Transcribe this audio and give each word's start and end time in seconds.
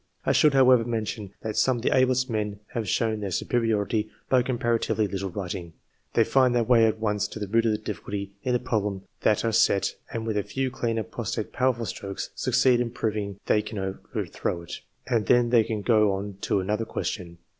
I 0.25 0.31
should, 0.31 0.55
however, 0.55 0.83
mention 0.83 1.31
that 1.43 1.55
some 1.55 1.77
of 1.77 1.83
the 1.83 1.95
ablest 1.95 2.27
men 2.27 2.59
have 2.73 2.89
shown 2.89 3.19
their 3.19 3.29
superiority 3.29 4.09
by 4.29 4.41
comparatively 4.41 5.05
little 5.05 5.29
writing. 5.29 5.73
They 6.15 6.23
find 6.23 6.55
their 6.55 6.63
way 6.63 6.87
at 6.87 6.97
once 6.97 7.27
to 7.27 7.39
the 7.39 7.45
root 7.47 7.67
of 7.67 7.71
the 7.71 7.77
difficulty 7.77 8.31
in 8.41 8.53
the 8.53 8.57
problems 8.57 9.03
that 9.21 9.45
are 9.45 9.51
set, 9.51 9.93
and, 10.11 10.25
with 10.25 10.37
a 10.37 10.41
few 10.43 10.71
clean, 10.71 10.97
apposite, 10.97 11.53
powerful 11.53 11.85
strokes, 11.85 12.31
succeed 12.33 12.81
in 12.81 12.89
proving 12.89 13.39
they 13.45 13.61
can 13.61 13.77
overthrow 13.77 14.63
it, 14.63 14.71
c 14.71 14.79
that 15.05 15.05
beca 15.05 15.05
18 15.05 15.05
CLASSIFICATION 15.05 15.05
OF 15.05 15.11
MEN 15.11 15.17
and 15.17 15.27
then 15.27 15.49
they 15.51 15.83
go 15.83 16.13
on 16.13 16.37
to 16.41 16.59
another 16.59 16.85
question. 16.85 17.37